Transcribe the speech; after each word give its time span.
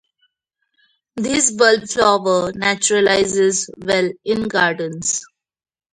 This 1.15 1.51
bulbflower 1.55 2.53
naturalizes 2.53 3.69
well 3.77 4.09
in 4.25 4.47
gardens. 4.47 5.21